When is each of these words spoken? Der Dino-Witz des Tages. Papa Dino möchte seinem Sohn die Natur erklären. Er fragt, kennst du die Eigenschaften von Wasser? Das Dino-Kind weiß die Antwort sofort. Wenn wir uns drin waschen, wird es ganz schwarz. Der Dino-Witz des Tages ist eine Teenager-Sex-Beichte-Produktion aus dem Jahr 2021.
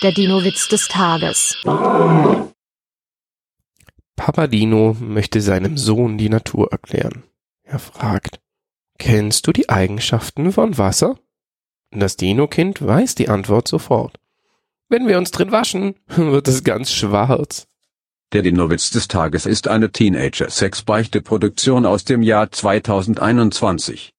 Der 0.00 0.12
Dino-Witz 0.12 0.68
des 0.68 0.86
Tages. 0.86 1.56
Papa 4.14 4.46
Dino 4.46 4.96
möchte 5.00 5.40
seinem 5.40 5.76
Sohn 5.76 6.18
die 6.18 6.28
Natur 6.28 6.70
erklären. 6.70 7.24
Er 7.64 7.80
fragt, 7.80 8.38
kennst 9.00 9.48
du 9.48 9.52
die 9.52 9.68
Eigenschaften 9.68 10.52
von 10.52 10.78
Wasser? 10.78 11.18
Das 11.90 12.16
Dino-Kind 12.16 12.80
weiß 12.80 13.16
die 13.16 13.28
Antwort 13.28 13.66
sofort. 13.66 14.20
Wenn 14.88 15.08
wir 15.08 15.18
uns 15.18 15.32
drin 15.32 15.50
waschen, 15.50 15.96
wird 16.06 16.46
es 16.46 16.62
ganz 16.62 16.92
schwarz. 16.92 17.66
Der 18.32 18.42
Dino-Witz 18.42 18.90
des 18.90 19.08
Tages 19.08 19.46
ist 19.46 19.66
eine 19.66 19.90
Teenager-Sex-Beichte-Produktion 19.90 21.84
aus 21.84 22.04
dem 22.04 22.22
Jahr 22.22 22.52
2021. 22.52 24.14